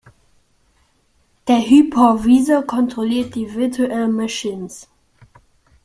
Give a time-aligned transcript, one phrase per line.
[1.47, 4.89] Der Hypervisor kontrolliert die Virtual Machines.